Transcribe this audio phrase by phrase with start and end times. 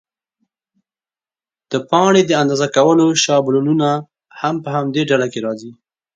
[1.71, 3.89] د پاڼې د اندازه کولو شابلونونه
[4.39, 5.71] هم په همدې ډله کې راځي.